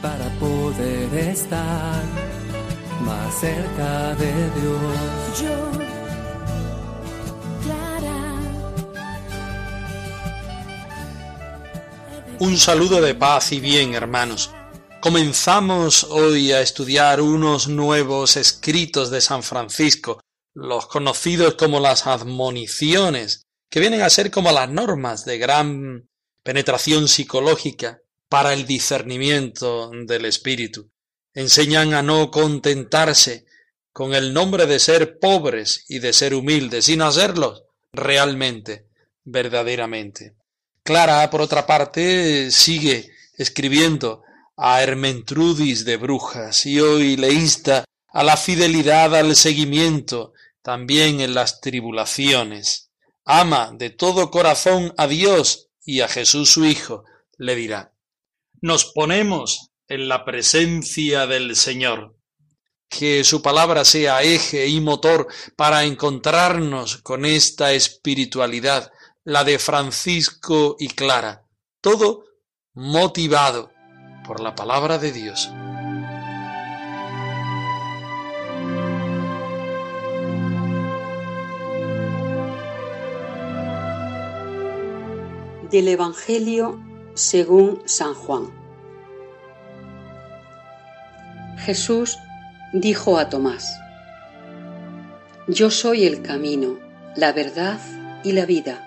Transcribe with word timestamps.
para 0.00 0.30
poder 0.40 1.14
estar 1.14 2.02
más 3.02 3.38
cerca 3.38 4.14
de 4.14 4.32
Dios. 4.52 5.40
Yo, 5.42 5.72
Clara. 7.62 8.34
Un 12.38 12.56
saludo 12.56 13.02
de 13.02 13.14
paz 13.14 13.52
y 13.52 13.60
bien, 13.60 13.94
hermanos. 13.94 14.50
Comenzamos 15.02 16.04
hoy 16.04 16.52
a 16.52 16.62
estudiar 16.62 17.20
unos 17.20 17.68
nuevos 17.68 18.38
escritos 18.38 19.10
de 19.10 19.20
San 19.20 19.42
Francisco, 19.42 20.20
los 20.54 20.86
conocidos 20.86 21.54
como 21.56 21.78
las 21.78 22.06
admoniciones, 22.06 23.42
que 23.70 23.80
vienen 23.80 24.00
a 24.00 24.08
ser 24.08 24.30
como 24.30 24.50
las 24.50 24.70
normas 24.70 25.26
de 25.26 25.38
gran 25.38 26.08
penetración 26.42 27.08
psicológica 27.08 28.00
para 28.28 28.52
el 28.52 28.66
discernimiento 28.66 29.90
del 30.06 30.24
espíritu. 30.24 30.90
Enseñan 31.34 31.94
a 31.94 32.02
no 32.02 32.30
contentarse 32.30 33.46
con 33.92 34.14
el 34.14 34.32
nombre 34.32 34.66
de 34.66 34.78
ser 34.78 35.18
pobres 35.18 35.84
y 35.88 35.98
de 35.98 36.12
ser 36.12 36.34
humildes, 36.34 36.86
sino 36.86 37.06
hacerlos 37.06 37.64
realmente, 37.92 38.86
verdaderamente. 39.24 40.34
Clara, 40.82 41.28
por 41.30 41.42
otra 41.42 41.66
parte, 41.66 42.50
sigue 42.50 43.10
escribiendo 43.36 44.22
a 44.56 44.82
Hermentrudis 44.82 45.84
de 45.84 45.96
Brujas 45.96 46.66
y 46.66 46.80
hoy 46.80 47.16
le 47.16 47.32
insta 47.32 47.84
a 48.08 48.24
la 48.24 48.36
fidelidad 48.36 49.14
al 49.14 49.36
seguimiento 49.36 50.32
también 50.62 51.20
en 51.20 51.34
las 51.34 51.60
tribulaciones. 51.60 52.90
Ama 53.24 53.72
de 53.74 53.90
todo 53.90 54.30
corazón 54.30 54.94
a 54.96 55.06
Dios 55.06 55.68
y 55.84 56.00
a 56.00 56.08
Jesús 56.08 56.50
su 56.50 56.64
Hijo, 56.64 57.04
le 57.38 57.54
dirá. 57.54 57.94
Nos 58.60 58.86
ponemos 58.86 59.70
en 59.88 60.08
la 60.08 60.24
presencia 60.24 61.26
del 61.26 61.56
Señor. 61.56 62.16
Que 62.88 63.24
su 63.24 63.42
palabra 63.42 63.84
sea 63.84 64.22
eje 64.22 64.68
y 64.68 64.80
motor 64.80 65.26
para 65.56 65.84
encontrarnos 65.84 66.98
con 66.98 67.24
esta 67.24 67.72
espiritualidad, 67.72 68.92
la 69.24 69.44
de 69.44 69.58
Francisco 69.58 70.76
y 70.78 70.88
Clara, 70.88 71.46
todo 71.80 72.24
motivado 72.74 73.70
por 74.26 74.40
la 74.40 74.54
palabra 74.54 74.98
de 74.98 75.12
Dios. 75.12 75.48
Del 85.72 85.88
Evangelio 85.88 86.78
según 87.14 87.80
San 87.86 88.12
Juan. 88.12 88.50
Jesús 91.64 92.18
dijo 92.74 93.16
a 93.16 93.30
Tomás, 93.30 93.80
Yo 95.48 95.70
soy 95.70 96.04
el 96.04 96.20
camino, 96.20 96.78
la 97.16 97.32
verdad 97.32 97.80
y 98.22 98.32
la 98.32 98.44
vida. 98.44 98.86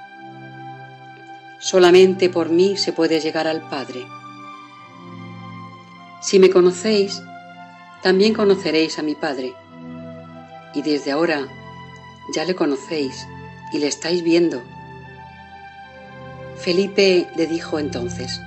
Solamente 1.57 2.29
por 2.29 2.49
mí 2.49 2.77
se 2.77 2.93
puede 2.93 3.19
llegar 3.19 3.47
al 3.47 3.67
Padre. 3.67 4.05
Si 6.21 6.37
me 6.37 6.51
conocéis, 6.51 7.19
también 8.03 8.35
conoceréis 8.35 8.99
a 8.99 9.01
mi 9.01 9.15
Padre. 9.15 9.55
Y 10.75 10.83
desde 10.83 11.11
ahora 11.11 11.47
ya 12.35 12.45
le 12.45 12.53
conocéis 12.53 13.25
y 13.73 13.79
le 13.79 13.87
estáis 13.87 14.21
viendo. 14.21 14.61
Felipe 16.57 17.27
le 17.35 17.47
dijo 17.47 17.79
entonces, 17.79 18.41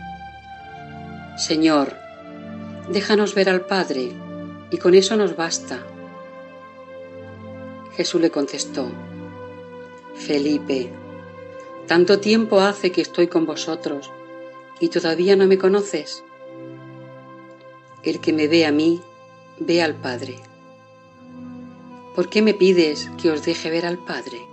Señor, 1.36 1.94
déjanos 2.90 3.34
ver 3.34 3.48
al 3.48 3.62
Padre, 3.62 4.12
y 4.70 4.78
con 4.78 4.94
eso 4.94 5.16
nos 5.16 5.36
basta. 5.36 5.78
Jesús 7.96 8.20
le 8.20 8.30
contestó, 8.30 8.90
Felipe, 10.14 10.90
tanto 11.86 12.18
tiempo 12.18 12.60
hace 12.60 12.92
que 12.92 13.00
estoy 13.00 13.28
con 13.28 13.46
vosotros, 13.46 14.10
y 14.80 14.88
todavía 14.88 15.36
no 15.36 15.46
me 15.46 15.58
conoces. 15.58 16.24
El 18.02 18.20
que 18.20 18.32
me 18.32 18.48
ve 18.48 18.66
a 18.66 18.72
mí, 18.72 19.00
ve 19.58 19.82
al 19.82 19.94
Padre. 19.94 20.36
¿Por 22.14 22.28
qué 22.28 22.42
me 22.42 22.54
pides 22.54 23.10
que 23.20 23.30
os 23.30 23.44
deje 23.44 23.70
ver 23.70 23.86
al 23.86 23.98
Padre? 23.98 24.47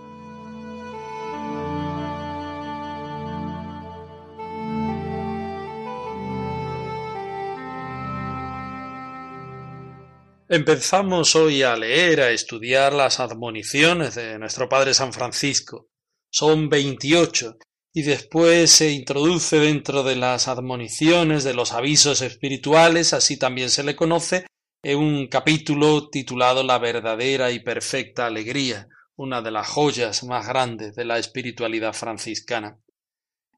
Empezamos 10.48 11.36
hoy 11.36 11.64
a 11.64 11.76
leer, 11.76 12.22
a 12.22 12.30
estudiar 12.30 12.94
las 12.94 13.20
admoniciones 13.20 14.14
de 14.14 14.38
nuestro 14.38 14.70
Padre 14.70 14.94
San 14.94 15.12
Francisco. 15.12 15.88
Son 16.30 16.70
veintiocho 16.70 17.58
y 17.92 18.04
después 18.04 18.70
se 18.70 18.92
introduce 18.92 19.58
dentro 19.58 20.04
de 20.04 20.16
las 20.16 20.48
admoniciones, 20.48 21.44
de 21.44 21.56
los 21.56 21.72
avisos 21.72 22.22
espirituales, 22.22 23.14
así 23.14 23.38
también 23.38 23.72
se 23.72 23.84
le 23.84 23.96
conoce, 23.96 24.46
en 24.84 25.00
un 25.00 25.28
capítulo 25.30 26.10
titulado 26.10 26.62
La 26.62 26.78
verdadera 26.78 27.50
y 27.50 27.62
perfecta 27.62 28.28
alegría, 28.28 28.88
una 29.16 29.42
de 29.42 29.50
las 29.50 29.68
joyas 29.68 30.24
más 30.26 30.48
grandes 30.48 30.94
de 30.94 31.06
la 31.06 31.18
espiritualidad 31.18 31.94
franciscana. 31.94 32.78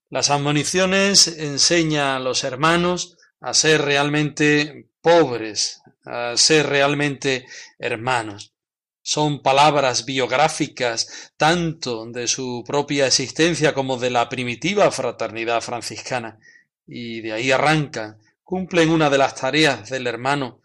Las 0.09 0.29
admoniciones 0.29 1.27
enseñan 1.27 2.15
a 2.15 2.19
los 2.19 2.45
hermanos 2.45 3.17
a 3.41 3.53
ser 3.53 3.81
realmente 3.81 4.87
pobres, 5.01 5.81
a 6.07 6.37
ser 6.37 6.67
realmente 6.67 7.45
hermanos. 7.77 8.53
Son 9.01 9.41
palabras 9.41 10.05
biográficas 10.05 11.31
tanto 11.37 12.05
de 12.07 12.27
su 12.27 12.63
propia 12.65 13.07
existencia 13.07 13.73
como 13.73 13.97
de 13.97 14.09
la 14.09 14.27
primitiva 14.27 14.91
fraternidad 14.91 15.61
franciscana, 15.61 16.39
y 16.85 17.21
de 17.21 17.33
ahí 17.33 17.51
arrancan, 17.51 18.17
cumplen 18.43 18.89
una 18.89 19.09
de 19.09 19.17
las 19.17 19.35
tareas 19.35 19.89
del 19.89 20.07
hermano 20.07 20.61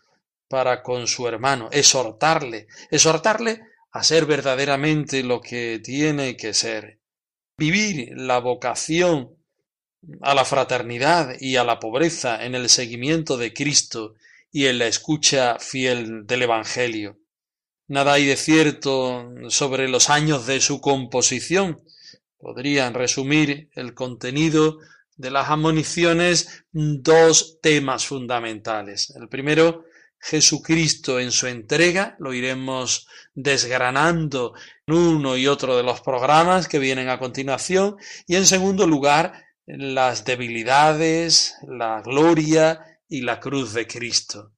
para 0.49 0.83
con 0.83 1.07
su 1.07 1.27
hermano, 1.27 1.69
exhortarle, 1.73 2.67
exhortarle 2.91 3.63
a 3.91 4.03
ser 4.03 4.27
verdaderamente 4.27 5.23
lo 5.23 5.41
que 5.41 5.81
tiene 5.83 6.37
que 6.37 6.55
ser, 6.55 6.99
vivir 7.57 8.13
la 8.17 8.39
vocación 8.39 9.37
a 10.21 10.35
la 10.35 10.45
fraternidad 10.45 11.37
y 11.41 11.57
a 11.57 11.65
la 11.65 11.79
pobreza 11.79 12.45
en 12.45 12.55
el 12.55 12.69
seguimiento 12.69 13.37
de 13.37 13.53
Cristo 13.53 14.15
y 14.53 14.67
en 14.67 14.79
la 14.79 14.87
escucha 14.87 15.59
fiel 15.59 16.27
del 16.27 16.43
Evangelio. 16.43 17.19
Nada 17.89 18.13
hay 18.13 18.27
de 18.27 18.37
cierto 18.37 19.33
sobre 19.49 19.89
los 19.89 20.11
años 20.11 20.47
de 20.47 20.61
su 20.61 20.81
composición. 20.81 21.83
Podrían 22.39 22.95
resumir 22.95 23.71
el 23.75 23.95
contenido 23.95 24.79
de 25.17 25.31
las 25.31 25.49
admoniciones 25.49 26.65
dos 26.73 27.59
temas 27.61 28.07
fundamentales. 28.07 29.13
El 29.17 29.29
primero, 29.29 29.85
Jesucristo 30.19 31.19
en 31.19 31.33
su 31.33 31.47
entrega, 31.47 32.17
lo 32.19 32.33
iremos 32.33 33.09
desgranando 33.35 34.55
en 34.87 34.95
uno 34.95 35.37
y 35.37 35.47
otro 35.47 35.77
de 35.77 35.83
los 35.83 36.01
programas 36.01 36.69
que 36.69 36.79
vienen 36.79 37.09
a 37.09 37.19
continuación, 37.19 37.97
y 38.27 38.37
en 38.37 38.47
segundo 38.47 38.87
lugar, 38.87 39.45
las 39.67 40.25
debilidades, 40.25 41.55
la 41.67 42.03
gloria 42.03 42.92
y 43.13 43.21
la 43.21 43.39
cruz 43.41 43.75
de 43.75 43.87
Cristo. 43.87 44.55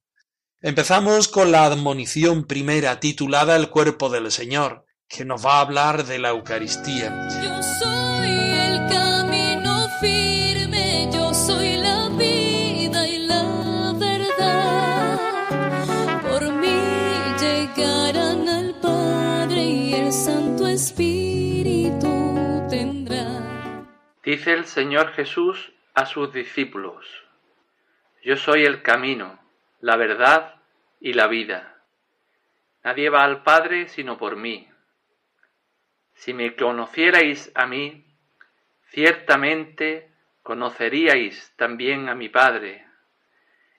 Empezamos 0.61 1.27
con 1.27 1.51
la 1.51 1.65
admonición 1.65 2.47
primera 2.47 3.01
titulada 3.01 3.57
El 3.57 3.69
cuerpo 3.69 4.09
del 4.09 4.31
Señor, 4.31 4.85
que 5.09 5.25
nos 5.25 5.45
va 5.45 5.55
a 5.55 5.61
hablar 5.63 6.05
de 6.05 6.21
la 6.21 6.29
Eucaristía. 6.29 7.29
Yo 7.43 7.63
soy 7.81 8.31
el 8.31 8.89
camino 8.89 9.89
firme, 10.01 11.11
yo 11.13 11.35
soy 11.35 11.79
la 11.79 12.09
vida 12.11 13.09
y 13.09 13.27
la 13.27 13.93
verdad. 13.99 15.19
Por 16.23 16.53
mí 16.53 16.79
llegarán 17.41 18.49
al 18.49 18.79
Padre 18.81 19.65
y 19.65 19.95
el 19.95 20.13
Santo 20.13 20.69
Espíritu 20.69 22.09
tendrá. 22.71 23.85
Dice 24.25 24.53
el 24.53 24.65
Señor 24.65 25.13
Jesús 25.15 25.73
a 25.95 26.07
sus 26.07 26.33
discípulos, 26.33 27.05
Yo 28.25 28.39
soy 28.39 28.65
el 28.65 28.81
camino, 28.81 29.39
la 29.81 29.97
verdad 29.97 30.55
y 30.99 31.13
la 31.13 31.27
vida. 31.27 31.83
Nadie 32.83 33.11
va 33.11 33.23
al 33.23 33.43
Padre 33.43 33.89
sino 33.89 34.17
por 34.17 34.37
mí. 34.37 34.67
Si 36.15 36.33
me 36.33 36.57
conocierais 36.57 37.53
a 37.55 37.67
mí, 37.67 38.03
ciertamente 38.87 40.11
conoceríais 40.43 41.53
también 41.57 42.09
a 42.09 42.15
mi 42.15 42.31
Padre, 42.31 42.87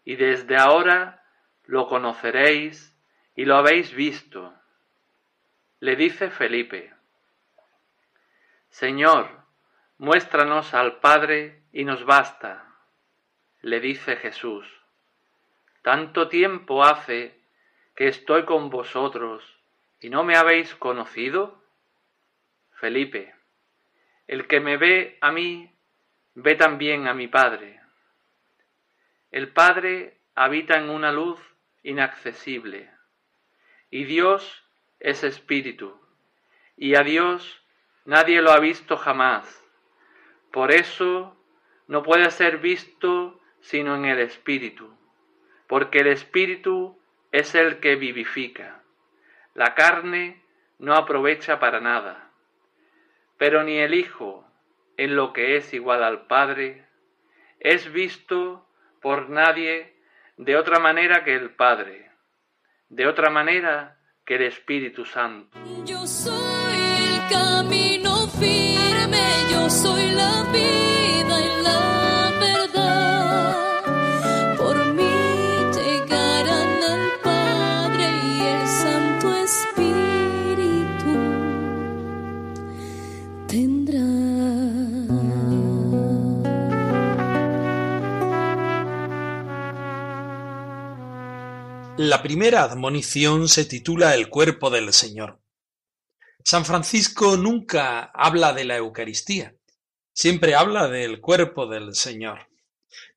y 0.03 0.15
desde 0.15 0.57
ahora 0.57 1.23
lo 1.63 1.87
conoceréis 1.87 2.95
y 3.35 3.45
lo 3.45 3.55
habéis 3.55 3.95
visto. 3.95 4.53
Le 5.79 5.95
dice 5.95 6.29
Felipe, 6.29 6.93
Señor, 8.69 9.27
muéstranos 9.97 10.75
al 10.75 10.99
Padre 10.99 11.63
y 11.73 11.83
nos 11.83 12.05
basta. 12.05 12.64
Le 13.65 13.79
dice 13.79 14.15
Jesús, 14.17 14.63
tanto 15.81 16.27
tiempo 16.27 16.83
hace 16.83 17.35
que 17.95 18.07
estoy 18.07 18.45
con 18.45 18.69
vosotros 18.69 19.43
y 19.99 20.11
no 20.11 20.23
me 20.23 20.35
habéis 20.35 20.75
conocido. 20.75 21.63
Felipe, 22.73 23.33
el 24.27 24.45
que 24.45 24.59
me 24.59 24.77
ve 24.77 25.17
a 25.19 25.31
mí, 25.31 25.73
ve 26.35 26.53
también 26.53 27.07
a 27.07 27.15
mi 27.15 27.27
Padre. 27.27 27.81
El 29.31 29.51
Padre 29.51 30.19
habita 30.35 30.77
en 30.77 30.91
una 30.91 31.11
luz 31.11 31.39
inaccesible, 31.81 32.91
y 33.89 34.03
Dios 34.03 34.63
es 34.99 35.23
espíritu, 35.23 35.99
y 36.77 36.93
a 36.93 37.01
Dios 37.01 37.63
nadie 38.05 38.43
lo 38.43 38.51
ha 38.51 38.59
visto 38.59 38.95
jamás. 38.95 39.67
Por 40.51 40.71
eso 40.71 41.35
no 41.87 42.03
puede 42.03 42.29
ser 42.29 42.59
visto 42.59 43.41
sino 43.69 43.95
en 43.95 44.05
el 44.05 44.19
espíritu, 44.19 44.89
porque 45.67 45.99
el 45.99 46.07
espíritu 46.07 46.99
es 47.31 47.53
el 47.55 47.79
que 47.79 47.95
vivifica. 47.95 48.81
La 49.53 49.73
carne 49.75 50.41
no 50.79 50.95
aprovecha 50.95 51.59
para 51.59 51.79
nada 51.79 52.25
pero 53.37 53.63
ni 53.63 53.77
el 53.77 53.93
Hijo, 53.93 54.45
en 54.97 55.15
lo 55.15 55.33
que 55.33 55.57
es 55.57 55.73
igual 55.73 56.03
al 56.03 56.27
Padre, 56.27 56.85
es 57.59 57.91
visto 57.91 58.65
por 59.01 59.29
nadie 59.29 59.93
de 60.37 60.57
otra 60.57 60.79
manera 60.79 61.23
que 61.23 61.35
el 61.35 61.51
Padre, 61.51 62.11
de 62.89 63.07
otra 63.07 63.29
manera 63.29 63.99
que 64.25 64.35
el 64.35 64.43
Espíritu 64.43 65.05
Santo. 65.05 65.57
Yo 65.85 66.05
soy 66.07 66.77
el 66.77 67.29
camino 67.29 68.15
yo 69.49 69.69
soy 69.69 70.11
la 70.11 70.43
vida 70.51 70.94
La 92.15 92.23
primera 92.23 92.63
admonición 92.63 93.49
se 93.49 93.65
titula 93.65 94.15
El 94.15 94.29
cuerpo 94.29 94.69
del 94.69 94.93
Señor. 94.93 95.41
San 96.45 96.63
Francisco 96.63 97.35
nunca 97.35 98.09
habla 98.13 98.53
de 98.53 98.63
la 98.63 98.77
Eucaristía, 98.77 99.53
siempre 100.13 100.55
habla 100.55 100.87
del 100.87 101.19
cuerpo 101.19 101.67
del 101.67 101.93
Señor. 101.93 102.47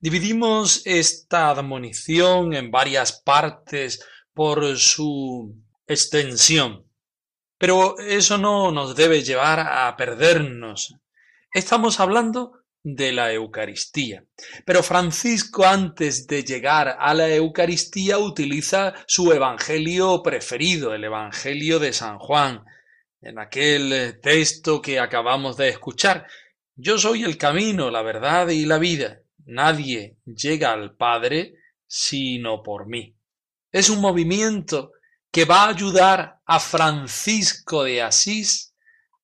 Dividimos 0.01 0.83
esta 0.85 1.49
admonición 1.51 2.55
en 2.55 2.73
varias 2.73 3.13
partes 3.23 4.05
por 4.35 4.77
su 4.77 5.55
extensión, 5.87 6.85
pero 7.57 8.01
eso 8.01 8.37
no 8.37 8.73
nos 8.73 8.97
debe 8.97 9.23
llevar 9.23 9.61
a 9.61 9.97
perdernos. 9.97 10.97
Estamos 11.55 12.01
hablando 12.01 12.58
de 12.83 13.13
la 13.13 13.33
Eucaristía. 13.33 14.25
Pero 14.65 14.83
Francisco, 14.83 15.65
antes 15.65 16.27
de 16.27 16.45
llegar 16.45 16.97
a 16.99 17.13
la 17.15 17.29
Eucaristía, 17.29 18.19
utiliza 18.19 18.95
su 19.07 19.33
Evangelio 19.33 20.23
preferido, 20.23 20.95
el 20.95 21.05
Evangelio 21.05 21.79
de 21.79 21.93
San 21.93 22.19
Juan, 22.19 22.65
en 23.21 23.39
aquel 23.39 24.21
texto 24.23 24.81
que 24.81 25.01
acabamos 25.01 25.57
de 25.57 25.69
escuchar. 25.69 26.27
Yo 26.77 26.99
soy 26.99 27.25
el 27.25 27.37
camino, 27.37 27.91
la 27.91 28.03
verdad 28.03 28.49
y 28.49 28.65
la 28.65 28.79
vida. 28.79 29.21
Nadie 29.45 30.17
llega 30.25 30.73
al 30.73 30.95
Padre 30.95 31.55
sino 31.89 32.63
por 32.63 32.87
mí. 32.87 33.17
Es 33.73 33.89
un 33.89 34.01
movimiento 34.01 34.93
que 35.33 35.45
va 35.45 35.65
a 35.65 35.71
ayudar 35.71 36.41
a 36.45 36.61
Francisco 36.61 37.83
de 37.83 38.03
Asís 38.03 38.68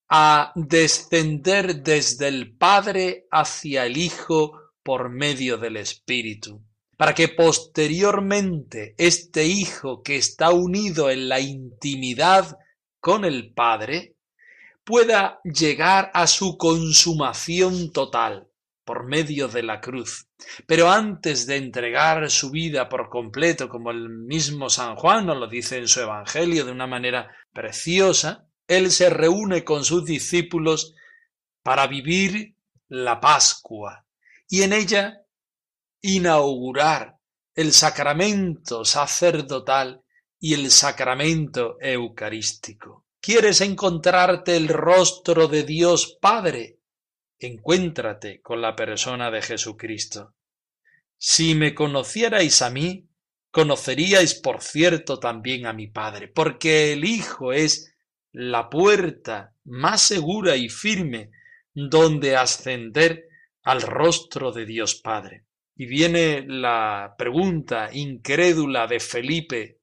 a 0.08 0.52
descender 0.54 1.82
desde 1.82 2.28
el 2.28 2.56
Padre 2.56 3.26
hacia 3.30 3.86
el 3.86 3.96
Hijo 3.96 4.60
por 4.82 5.10
medio 5.10 5.56
del 5.56 5.76
Espíritu, 5.76 6.62
para 6.96 7.14
que 7.14 7.28
posteriormente 7.28 8.94
este 8.98 9.46
Hijo 9.46 10.02
que 10.02 10.16
está 10.16 10.50
unido 10.50 11.10
en 11.10 11.28
la 11.28 11.40
intimidad 11.40 12.58
con 13.00 13.24
el 13.24 13.52
Padre 13.52 14.16
pueda 14.84 15.40
llegar 15.44 16.10
a 16.14 16.26
su 16.26 16.58
consumación 16.58 17.90
total 17.90 18.48
por 18.84 19.06
medio 19.06 19.48
de 19.48 19.62
la 19.62 19.80
cruz. 19.80 20.28
Pero 20.66 20.90
antes 20.90 21.46
de 21.46 21.56
entregar 21.56 22.30
su 22.30 22.50
vida 22.50 22.88
por 22.88 23.08
completo, 23.08 23.68
como 23.68 23.90
el 23.90 24.10
mismo 24.10 24.68
San 24.68 24.94
Juan 24.96 25.26
nos 25.26 25.38
lo 25.38 25.46
dice 25.46 25.78
en 25.78 25.88
su 25.88 26.00
Evangelio 26.00 26.66
de 26.66 26.72
una 26.72 26.86
manera 26.86 27.30
preciosa, 27.52 28.46
él 28.66 28.90
se 28.90 29.10
reúne 29.10 29.64
con 29.64 29.84
sus 29.84 30.04
discípulos 30.04 30.94
para 31.62 31.86
vivir 31.86 32.56
la 32.88 33.20
Pascua 33.20 34.06
y 34.48 34.62
en 34.62 34.72
ella 34.72 35.22
inaugurar 36.02 37.18
el 37.54 37.72
sacramento 37.72 38.84
sacerdotal 38.84 40.02
y 40.38 40.54
el 40.54 40.70
sacramento 40.70 41.78
eucarístico. 41.80 43.06
¿Quieres 43.20 43.62
encontrarte 43.62 44.56
el 44.56 44.68
rostro 44.68 45.48
de 45.48 45.62
Dios 45.62 46.18
Padre? 46.20 46.80
Encuéntrate 47.38 48.42
con 48.42 48.60
la 48.60 48.76
persona 48.76 49.30
de 49.30 49.40
Jesucristo. 49.40 50.34
Si 51.16 51.54
me 51.54 51.74
conocierais 51.74 52.60
a 52.60 52.68
mí, 52.68 53.08
conoceríais 53.50 54.34
por 54.34 54.60
cierto 54.60 55.18
también 55.18 55.64
a 55.64 55.72
mi 55.72 55.86
Padre, 55.86 56.28
porque 56.28 56.92
el 56.92 57.04
Hijo 57.04 57.52
es 57.52 57.93
la 58.34 58.68
puerta 58.68 59.54
más 59.64 60.02
segura 60.02 60.56
y 60.56 60.68
firme 60.68 61.30
donde 61.72 62.36
ascender 62.36 63.28
al 63.62 63.80
rostro 63.80 64.50
de 64.50 64.66
Dios 64.66 64.96
Padre. 64.96 65.44
Y 65.76 65.86
viene 65.86 66.44
la 66.46 67.14
pregunta 67.16 67.90
incrédula 67.92 68.86
de 68.88 68.98
Felipe, 68.98 69.78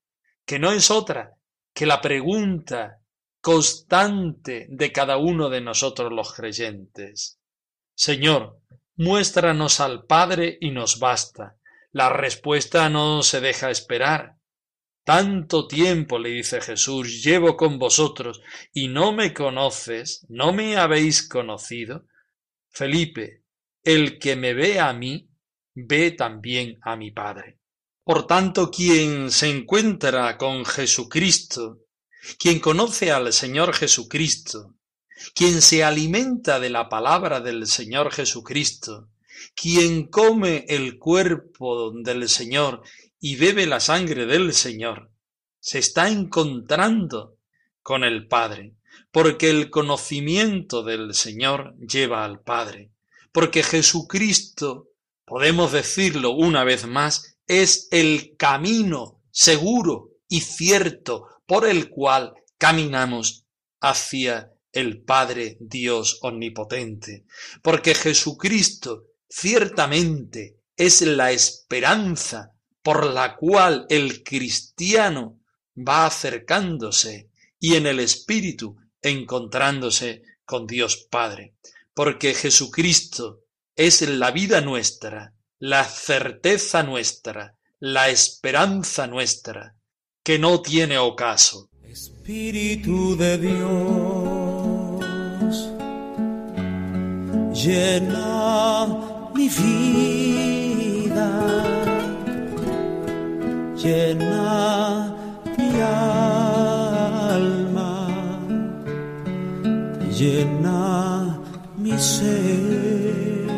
que 0.46 0.60
no 0.60 0.72
es 0.72 0.92
otra 0.92 1.36
que 1.74 1.86
la 1.86 2.02
pregunta 2.02 3.00
constante 3.40 4.68
de 4.70 4.92
cada 4.92 5.18
uno 5.18 5.50
de 5.50 5.62
nosotros 5.62 6.12
los 6.12 6.34
creyentes. 6.34 7.40
Señor, 7.96 8.60
muéstranos 8.98 9.80
al 9.80 10.06
Padre 10.06 10.58
y 10.60 10.72
nos 10.72 11.00
basta. 11.00 11.56
La 11.94 12.10
respuesta 12.10 12.90
no 12.90 13.24
se 13.24 13.40
deja 13.40 13.70
esperar. 13.70 14.36
Tanto 15.04 15.68
tiempo, 15.68 16.20
le 16.20 16.30
dice 16.30 16.62
Jesús, 16.62 17.24
llevo 17.24 17.58
con 17.58 17.80
vosotros 17.80 18.42
y 18.72 18.88
no 18.88 19.12
me 19.12 19.34
conoces, 19.34 20.26
no 20.30 20.54
me 20.54 20.78
habéis 20.78 21.28
conocido. 21.28 22.06
Felipe, 22.70 23.44
el 23.84 24.20
que 24.20 24.36
me 24.36 24.54
ve 24.54 24.80
a 24.80 24.94
mí, 24.94 25.30
ve 25.74 26.12
también 26.12 26.78
a 26.84 26.96
mi 26.96 27.12
Padre. 27.12 27.58
Por 28.04 28.28
tanto, 28.28 28.70
quien 28.70 29.32
se 29.32 29.50
encuentra 29.50 30.38
con 30.38 30.66
Jesucristo, 30.66 31.80
quien 32.38 32.60
conoce 32.60 33.12
al 33.12 33.34
Señor 33.34 33.74
Jesucristo, 33.74 34.76
quien 35.34 35.62
se 35.62 35.84
alimenta 35.84 36.60
de 36.60 36.70
la 36.70 36.90
palabra 36.90 37.42
del 37.42 37.68
Señor 37.68 38.12
Jesucristo, 38.12 39.10
quien 39.56 40.08
come 40.08 40.66
el 40.68 41.00
cuerpo 41.00 41.92
del 41.92 42.30
Señor 42.30 42.84
y 43.24 43.36
bebe 43.36 43.68
la 43.68 43.80
sangre 43.80 44.26
del 44.26 44.52
Señor, 44.52 45.12
se 45.60 45.78
está 45.78 46.10
encontrando 46.10 47.38
con 47.84 48.04
el 48.04 48.28
Padre, 48.28 48.74
porque 49.12 49.52
el 49.52 49.70
conocimiento 49.70 50.84
del 50.84 51.14
Señor 51.14 51.76
lleva 51.78 52.26
al 52.26 52.42
Padre, 52.42 52.92
porque 53.32 53.62
Jesucristo, 53.62 54.90
podemos 55.24 55.72
decirlo 55.72 56.32
una 56.32 56.64
vez 56.64 56.88
más, 56.88 57.38
es 57.46 57.88
el 57.92 58.36
camino 58.38 59.22
seguro 59.30 60.10
y 60.28 60.42
cierto 60.42 61.28
por 61.46 61.68
el 61.68 61.90
cual 61.90 62.34
caminamos 62.58 63.46
hacia 63.80 64.52
el 64.72 65.04
Padre 65.04 65.58
Dios 65.60 66.18
Omnipotente, 66.24 67.26
porque 67.62 67.94
Jesucristo 67.94 69.06
ciertamente 69.30 70.58
es 70.76 71.02
la 71.02 71.32
esperanza 71.32 72.56
por 72.82 73.06
la 73.06 73.36
cual 73.36 73.86
el 73.90 74.24
cristiano 74.24 75.40
va 75.78 76.06
acercándose 76.06 77.30
y 77.60 77.76
en 77.76 77.86
el 77.88 78.00
Espíritu 78.00 78.78
encontrándose 79.02 80.24
con 80.46 80.68
Dios 80.68 81.08
Padre, 81.10 81.56
porque 81.94 82.34
Jesucristo 82.34 83.42
es 83.76 84.02
la 84.02 84.32
vida 84.32 84.62
nuestra, 84.62 85.34
la 85.60 85.84
certeza 85.84 86.84
nuestra, 86.84 87.56
la 87.80 88.10
esperanza 88.10 89.08
nuestra, 89.08 89.76
que 90.24 90.38
no 90.40 90.62
tiene 90.62 90.98
ocaso. 90.98 91.70
Espíritu 91.84 93.16
de 93.18 93.38
Dios, 93.38 95.02
llena 97.54 98.88
mi 99.34 99.50
vida, 99.50 101.30
llena 103.84 105.14
mi 105.58 105.82
alma, 106.92 107.94
llena 110.18 110.82
mi 111.78 111.98
ser. 111.98 113.50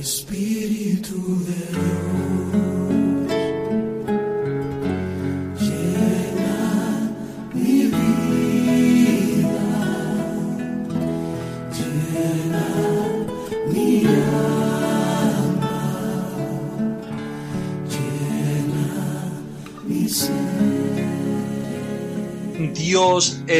Espíritu 0.00 0.49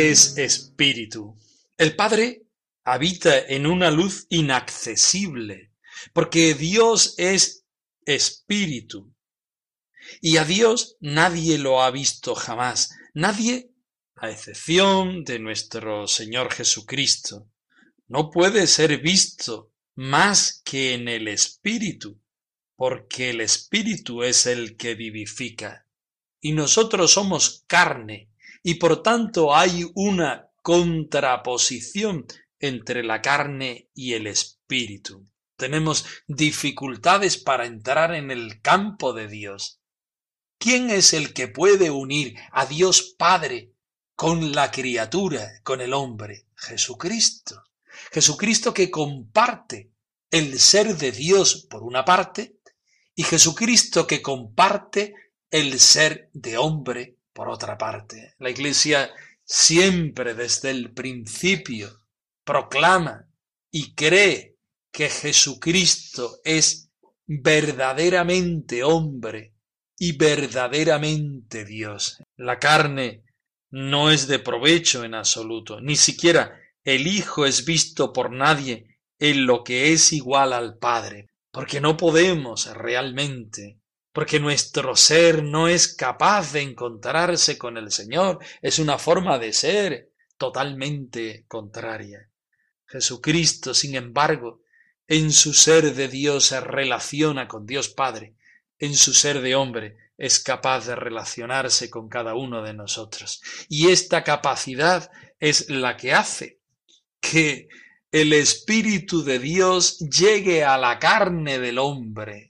es 0.00 0.38
espíritu. 0.38 1.36
El 1.76 1.94
Padre 1.96 2.46
habita 2.84 3.38
en 3.38 3.66
una 3.66 3.90
luz 3.90 4.26
inaccesible 4.30 5.70
porque 6.12 6.54
Dios 6.54 7.14
es 7.18 7.66
espíritu. 8.04 9.14
Y 10.20 10.38
a 10.38 10.44
Dios 10.44 10.96
nadie 11.00 11.58
lo 11.58 11.82
ha 11.82 11.90
visto 11.90 12.34
jamás. 12.34 12.90
Nadie, 13.14 13.70
a 14.16 14.30
excepción 14.30 15.24
de 15.24 15.38
nuestro 15.38 16.06
Señor 16.06 16.52
Jesucristo, 16.52 17.48
no 18.08 18.30
puede 18.30 18.66
ser 18.66 18.98
visto 18.98 19.72
más 19.94 20.62
que 20.64 20.94
en 20.94 21.08
el 21.08 21.28
espíritu, 21.28 22.20
porque 22.76 23.30
el 23.30 23.40
espíritu 23.40 24.22
es 24.22 24.46
el 24.46 24.76
que 24.76 24.94
vivifica. 24.94 25.86
Y 26.40 26.52
nosotros 26.52 27.12
somos 27.12 27.64
carne, 27.66 28.30
y 28.62 28.74
por 28.74 29.02
tanto 29.02 29.54
hay 29.54 29.90
una 29.94 30.50
contraposición 30.62 32.26
entre 32.58 33.02
la 33.02 33.22
carne 33.22 33.88
y 33.94 34.12
el 34.12 34.26
espíritu 34.26 35.30
tenemos 35.60 36.06
dificultades 36.26 37.36
para 37.36 37.66
entrar 37.66 38.14
en 38.14 38.30
el 38.30 38.62
campo 38.62 39.12
de 39.12 39.28
Dios. 39.28 39.78
¿Quién 40.58 40.88
es 40.88 41.12
el 41.12 41.34
que 41.34 41.48
puede 41.48 41.90
unir 41.90 42.34
a 42.50 42.64
Dios 42.64 43.14
Padre 43.18 43.74
con 44.16 44.52
la 44.52 44.70
criatura, 44.70 45.60
con 45.62 45.82
el 45.82 45.92
hombre? 45.92 46.46
Jesucristo. 46.56 47.62
Jesucristo 48.10 48.72
que 48.72 48.90
comparte 48.90 49.92
el 50.30 50.58
ser 50.58 50.96
de 50.96 51.12
Dios 51.12 51.66
por 51.68 51.82
una 51.82 52.06
parte 52.06 52.56
y 53.14 53.22
Jesucristo 53.22 54.06
que 54.06 54.22
comparte 54.22 55.14
el 55.50 55.78
ser 55.78 56.30
de 56.32 56.56
hombre 56.56 57.18
por 57.32 57.48
otra 57.48 57.76
parte. 57.78 58.34
La 58.38 58.50
Iglesia 58.50 59.10
siempre 59.44 60.34
desde 60.34 60.70
el 60.70 60.92
principio 60.92 62.02
proclama 62.44 63.28
y 63.70 63.94
cree 63.94 64.56
que 64.92 65.08
Jesucristo 65.08 66.38
es 66.44 66.90
verdaderamente 67.26 68.82
hombre 68.82 69.54
y 69.98 70.16
verdaderamente 70.16 71.64
Dios. 71.64 72.22
La 72.36 72.58
carne 72.58 73.24
no 73.70 74.10
es 74.10 74.26
de 74.26 74.38
provecho 74.38 75.04
en 75.04 75.14
absoluto, 75.14 75.80
ni 75.80 75.96
siquiera 75.96 76.58
el 76.84 77.06
Hijo 77.06 77.46
es 77.46 77.64
visto 77.64 78.12
por 78.12 78.32
nadie 78.32 78.98
en 79.18 79.46
lo 79.46 79.62
que 79.62 79.92
es 79.92 80.12
igual 80.12 80.52
al 80.52 80.78
Padre, 80.78 81.28
porque 81.52 81.80
no 81.80 81.96
podemos 81.96 82.66
realmente, 82.74 83.79
porque 84.12 84.40
nuestro 84.40 84.96
ser 84.96 85.42
no 85.42 85.68
es 85.68 85.94
capaz 85.94 86.52
de 86.52 86.62
encontrarse 86.62 87.56
con 87.56 87.76
el 87.76 87.90
Señor, 87.90 88.38
es 88.62 88.78
una 88.78 88.98
forma 88.98 89.38
de 89.38 89.52
ser 89.52 90.10
totalmente 90.36 91.44
contraria. 91.46 92.28
Jesucristo, 92.86 93.72
sin 93.74 93.94
embargo, 93.94 94.62
en 95.06 95.32
su 95.32 95.54
ser 95.54 95.94
de 95.94 96.08
Dios 96.08 96.46
se 96.46 96.60
relaciona 96.60 97.46
con 97.46 97.66
Dios 97.66 97.88
Padre, 97.88 98.34
en 98.78 98.94
su 98.94 99.12
ser 99.12 99.40
de 99.40 99.54
hombre 99.54 99.96
es 100.20 100.38
capaz 100.38 100.86
de 100.86 100.94
relacionarse 100.94 101.88
con 101.88 102.10
cada 102.10 102.34
uno 102.34 102.62
de 102.62 102.74
nosotros. 102.74 103.40
Y 103.70 103.88
esta 103.88 104.22
capacidad 104.22 105.10
es 105.38 105.70
la 105.70 105.96
que 105.96 106.12
hace 106.12 106.60
que 107.20 107.68
el 108.12 108.34
Espíritu 108.34 109.24
de 109.24 109.38
Dios 109.38 109.98
llegue 109.98 110.62
a 110.62 110.76
la 110.76 110.98
carne 110.98 111.58
del 111.58 111.78
hombre. 111.78 112.49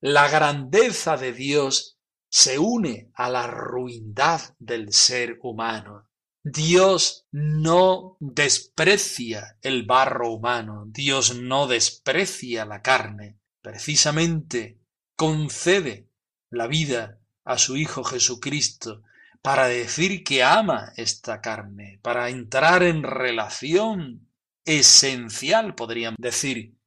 La 0.00 0.28
grandeza 0.28 1.16
de 1.16 1.32
Dios 1.32 1.98
se 2.28 2.58
une 2.58 3.10
a 3.14 3.28
la 3.28 3.48
ruindad 3.48 4.40
del 4.58 4.92
ser 4.92 5.38
humano. 5.42 6.08
Dios 6.44 7.26
no 7.32 8.16
desprecia 8.20 9.58
el 9.60 9.84
barro 9.84 10.32
humano, 10.32 10.84
Dios 10.86 11.34
no 11.34 11.66
desprecia 11.66 12.64
la 12.64 12.80
carne, 12.80 13.38
precisamente 13.60 14.78
concede 15.16 16.08
la 16.50 16.68
vida 16.68 17.18
a 17.44 17.58
su 17.58 17.76
Hijo 17.76 18.04
Jesucristo 18.04 19.02
para 19.42 19.66
decir 19.66 20.22
que 20.22 20.44
ama 20.44 20.92
esta 20.96 21.40
carne, 21.40 21.98
para 22.02 22.28
entrar 22.28 22.84
en 22.84 23.02
relación 23.02 24.28
esencial, 24.64 25.74
podríamos 25.74 26.18
decir, 26.20 26.77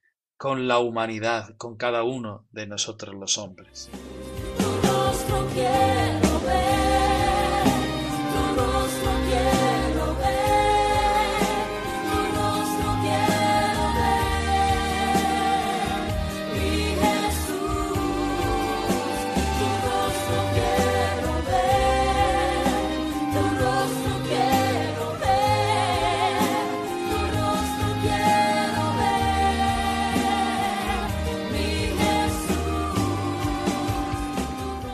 con 0.42 0.68
la 0.68 0.80
humanidad, 0.80 1.56
con 1.56 1.76
cada 1.76 2.02
uno 2.02 2.46
de 2.52 2.66
nosotros 2.66 3.14
los 3.14 3.38
hombres. 3.38 3.92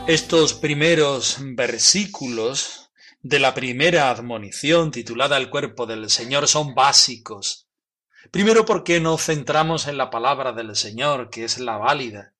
Estos 0.08 0.54
primeros 0.54 1.36
versículos 1.38 2.90
de 3.20 3.38
la 3.38 3.52
primera 3.52 4.08
admonición 4.08 4.90
titulada 4.90 5.36
El 5.36 5.50
cuerpo 5.50 5.84
del 5.84 6.08
Señor 6.08 6.48
son 6.48 6.74
básicos. 6.74 7.68
Primero 8.30 8.64
porque 8.64 9.00
nos 9.00 9.26
centramos 9.26 9.86
en 9.86 9.98
la 9.98 10.08
palabra 10.08 10.52
del 10.52 10.74
Señor, 10.76 11.28
que 11.28 11.44
es 11.44 11.58
la 11.58 11.76
válida, 11.76 12.32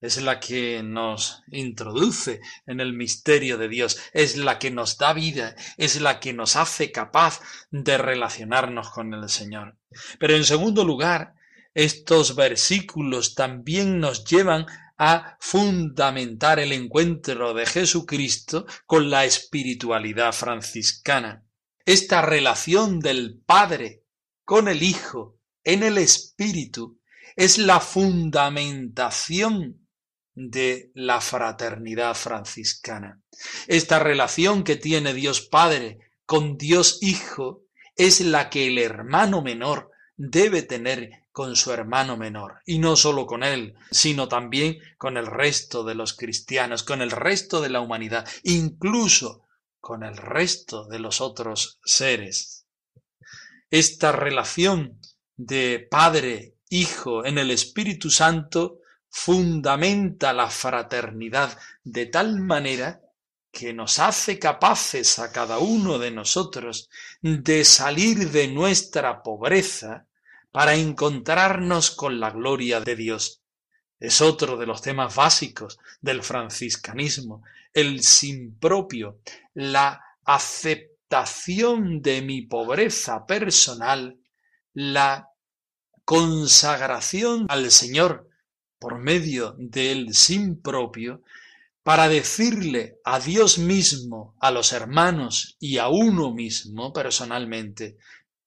es 0.00 0.22
la 0.22 0.38
que 0.38 0.84
nos 0.84 1.42
introduce 1.50 2.42
en 2.64 2.78
el 2.78 2.92
misterio 2.92 3.58
de 3.58 3.66
Dios, 3.66 3.98
es 4.12 4.36
la 4.36 4.60
que 4.60 4.70
nos 4.70 4.96
da 4.96 5.12
vida, 5.12 5.56
es 5.78 6.00
la 6.00 6.20
que 6.20 6.32
nos 6.32 6.54
hace 6.54 6.92
capaz 6.92 7.40
de 7.72 7.98
relacionarnos 7.98 8.90
con 8.90 9.12
el 9.14 9.28
Señor. 9.28 9.76
Pero 10.20 10.36
en 10.36 10.44
segundo 10.44 10.84
lugar, 10.84 11.34
estos 11.74 12.36
versículos 12.36 13.34
también 13.34 13.98
nos 13.98 14.24
llevan 14.24 14.66
a 14.98 15.36
fundamentar 15.40 16.58
el 16.58 16.72
encuentro 16.72 17.54
de 17.54 17.66
Jesucristo 17.66 18.66
con 18.86 19.10
la 19.10 19.24
espiritualidad 19.24 20.32
franciscana. 20.32 21.44
Esta 21.84 22.22
relación 22.22 23.00
del 23.00 23.40
Padre 23.44 24.02
con 24.44 24.68
el 24.68 24.82
Hijo 24.82 25.38
en 25.64 25.82
el 25.82 25.98
Espíritu 25.98 26.98
es 27.36 27.58
la 27.58 27.80
fundamentación 27.80 29.86
de 30.34 30.90
la 30.94 31.20
fraternidad 31.20 32.14
franciscana. 32.14 33.20
Esta 33.66 33.98
relación 33.98 34.64
que 34.64 34.76
tiene 34.76 35.14
Dios 35.14 35.42
Padre 35.42 35.98
con 36.24 36.56
Dios 36.56 36.98
Hijo 37.02 37.64
es 37.96 38.20
la 38.20 38.50
que 38.50 38.66
el 38.66 38.78
hermano 38.78 39.42
menor 39.42 39.90
debe 40.16 40.62
tener 40.62 41.25
con 41.36 41.54
su 41.54 41.70
hermano 41.70 42.16
menor, 42.16 42.62
y 42.64 42.78
no 42.78 42.96
solo 42.96 43.26
con 43.26 43.42
él, 43.42 43.74
sino 43.90 44.26
también 44.26 44.78
con 44.96 45.18
el 45.18 45.26
resto 45.26 45.84
de 45.84 45.94
los 45.94 46.14
cristianos, 46.14 46.82
con 46.82 47.02
el 47.02 47.10
resto 47.10 47.60
de 47.60 47.68
la 47.68 47.82
humanidad, 47.82 48.26
incluso 48.42 49.44
con 49.78 50.02
el 50.02 50.16
resto 50.16 50.86
de 50.86 50.98
los 50.98 51.20
otros 51.20 51.78
seres. 51.84 52.64
Esta 53.70 54.12
relación 54.12 54.98
de 55.36 55.86
Padre, 55.90 56.54
Hijo 56.70 57.26
en 57.26 57.36
el 57.36 57.50
Espíritu 57.50 58.08
Santo 58.08 58.78
fundamenta 59.10 60.32
la 60.32 60.48
fraternidad 60.48 61.58
de 61.84 62.06
tal 62.06 62.40
manera 62.40 63.02
que 63.50 63.74
nos 63.74 63.98
hace 63.98 64.38
capaces 64.38 65.18
a 65.18 65.30
cada 65.32 65.58
uno 65.58 65.98
de 65.98 66.12
nosotros 66.12 66.88
de 67.20 67.62
salir 67.66 68.30
de 68.30 68.48
nuestra 68.48 69.22
pobreza 69.22 70.05
para 70.56 70.74
encontrarnos 70.74 71.90
con 71.90 72.18
la 72.18 72.30
gloria 72.30 72.80
de 72.80 72.96
Dios. 72.96 73.42
Es 74.00 74.22
otro 74.22 74.56
de 74.56 74.64
los 74.64 74.80
temas 74.80 75.14
básicos 75.14 75.78
del 76.00 76.22
franciscanismo, 76.22 77.42
el 77.74 78.02
sin 78.02 78.58
propio, 78.58 79.20
la 79.52 80.02
aceptación 80.24 82.00
de 82.00 82.22
mi 82.22 82.40
pobreza 82.40 83.26
personal, 83.26 84.18
la 84.72 85.28
consagración 86.06 87.44
al 87.50 87.70
Señor 87.70 88.26
por 88.78 88.98
medio 88.98 89.54
del 89.58 90.14
sin 90.14 90.62
propio, 90.62 91.22
para 91.82 92.08
decirle 92.08 92.96
a 93.04 93.20
Dios 93.20 93.58
mismo, 93.58 94.34
a 94.40 94.50
los 94.50 94.72
hermanos 94.72 95.58
y 95.60 95.76
a 95.76 95.88
uno 95.88 96.32
mismo 96.32 96.94
personalmente, 96.94 97.98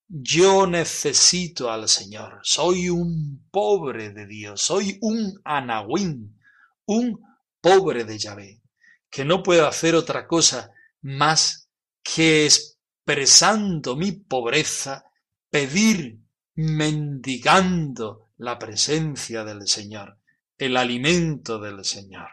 yo 0.10 0.66
necesito 0.66 1.72
al 1.72 1.88
Señor. 1.88 2.40
Soy 2.42 2.90
un 2.90 3.48
pobre 3.52 4.12
de 4.12 4.26
Dios. 4.26 4.62
Soy 4.62 4.98
un 5.02 5.40
anahuín, 5.46 6.40
un 6.86 7.22
pobre 7.62 8.04
de 8.04 8.18
Yahvé, 8.18 8.62
que 9.10 9.24
no 9.24 9.44
puedo 9.44 9.68
hacer 9.68 9.94
otra 9.94 10.28
cosa 10.28 10.72
más 11.02 11.70
que 12.02 12.46
expresando 12.46 13.96
mi 13.96 14.12
pobreza, 14.12 15.06
pedir, 15.52 16.20
mendigando 16.56 18.26
la 18.38 18.58
presencia 18.58 19.44
del 19.44 19.68
Señor, 19.68 20.18
el 20.58 20.76
alimento 20.76 21.60
del 21.60 21.86
Señor. 21.86 22.30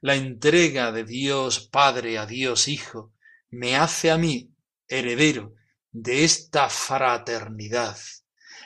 La 0.00 0.14
entrega 0.14 0.92
de 0.92 1.04
Dios 1.04 1.68
Padre 1.68 2.18
a 2.18 2.26
Dios 2.26 2.68
Hijo 2.68 3.12
me 3.50 3.76
hace 3.76 4.10
a 4.10 4.18
mí 4.18 4.50
heredero 4.88 5.54
de 5.98 6.24
esta 6.24 6.68
fraternidad, 6.68 7.96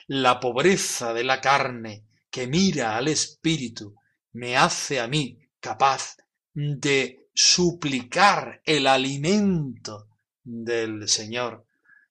la 0.09 0.41
pobreza 0.41 1.15
de 1.15 1.23
la 1.23 1.41
carne 1.41 2.05
que 2.29 2.49
mira 2.49 2.97
al 2.97 3.07
Espíritu 3.07 3.95
me 4.33 4.57
hace 4.57 4.99
a 4.99 5.07
mí 5.07 5.39
capaz 5.61 6.17
de 6.53 7.29
suplicar 7.33 8.61
el 8.65 8.89
alimento 8.89 10.09
del 10.43 11.09
Señor, 11.09 11.67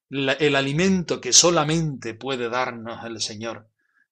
el 0.08 0.56
alimento 0.56 1.20
que 1.20 1.34
solamente 1.34 2.14
puede 2.14 2.48
darnos 2.48 3.04
el 3.04 3.20
Señor 3.20 3.68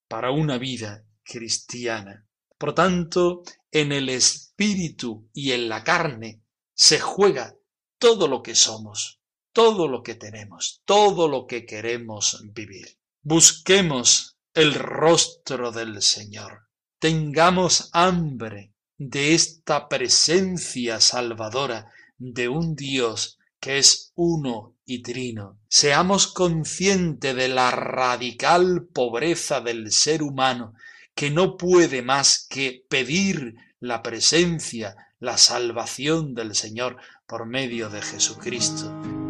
para 0.09 0.31
una 0.31 0.59
vida 0.59 1.07
cristiana. 1.25 2.27
Por 2.59 2.75
tanto, 2.75 3.45
en 3.73 3.93
el 3.93 4.11
Espíritu 4.11 5.30
y 5.32 5.52
en 5.52 5.71
la 5.71 5.82
carne 5.82 6.43
se 6.75 7.00
juega 7.00 7.56
todo 7.99 8.28
lo 8.28 8.43
que 8.43 8.54
somos 8.54 9.18
todo 9.58 9.88
lo 9.88 10.04
que 10.04 10.14
tenemos, 10.14 10.82
todo 10.84 11.26
lo 11.26 11.44
que 11.49 11.66
queremos 11.66 12.44
vivir. 12.52 12.97
Busquemos 13.23 14.38
el 14.54 14.73
rostro 14.73 15.73
del 15.73 16.00
Señor. 16.00 16.68
Tengamos 17.00 17.90
hambre 17.92 18.73
de 18.97 19.34
esta 19.34 19.88
presencia 19.88 21.00
salvadora 21.00 21.90
de 22.18 22.49
un 22.49 22.76
Dios 22.76 23.40
que 23.58 23.78
es 23.78 24.12
uno 24.14 24.76
y 24.84 25.02
trino. 25.02 25.58
Seamos 25.68 26.28
conscientes 26.28 27.34
de 27.34 27.49
la 27.49 27.73
radical 27.73 28.86
pobreza 28.86 29.60
del 29.60 29.90
ser 29.90 30.23
humano 30.23 30.75
que 31.16 31.32
no 31.32 31.56
puede 31.56 32.02
más 32.02 32.47
que 32.49 32.84
pedir 32.88 33.56
la 33.80 34.04
presencia, 34.04 34.94
la 35.18 35.36
salvación 35.36 36.36
del 36.36 36.54
Señor 36.54 36.99
por 37.26 37.44
medio 37.47 37.90
de 37.90 38.02
Jesucristo 38.02 39.27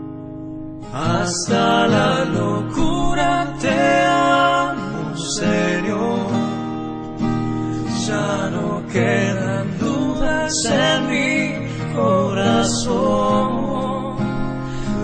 hasta 0.93 1.87
la 1.87 2.25
locura 2.25 3.55
te 3.61 4.05
amo, 4.05 5.17
Señor. 5.17 6.27
Ya 8.07 8.51
no 8.51 8.83
quedan 8.93 9.79
dudas 9.79 10.65
en 10.65 11.09
mi 11.11 11.69
corazón 11.95 13.49